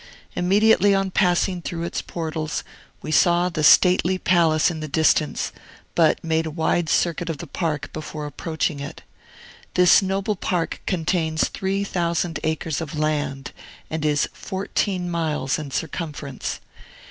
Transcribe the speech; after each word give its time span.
Immediately 0.35 0.95
on 0.95 1.11
passing 1.11 1.61
through 1.61 1.83
its 1.83 2.01
portals 2.01 2.63
we 3.03 3.11
saw 3.11 3.49
the 3.49 3.63
stately 3.63 4.17
palace 4.17 4.71
in 4.71 4.79
the 4.79 4.87
distance, 4.87 5.51
but 5.93 6.23
made 6.23 6.47
a 6.47 6.49
wide 6.49 6.89
circuit 6.89 7.29
of 7.29 7.37
the 7.37 7.45
park 7.45 7.91
before 7.93 8.25
approaching 8.25 8.79
it. 8.79 9.03
This 9.75 10.01
noble 10.01 10.35
park 10.35 10.81
contains 10.87 11.49
three 11.49 11.83
thousand 11.83 12.39
acres 12.43 12.81
of 12.81 12.97
land, 12.97 13.51
and 13.91 14.03
is 14.03 14.27
fourteen 14.33 15.07
miles 15.07 15.59
in 15.59 15.69
circumference. 15.69 16.61